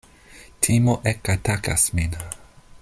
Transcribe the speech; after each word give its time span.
Timo 0.67 0.95
ekatakas 1.11 1.83
min. 1.99 2.11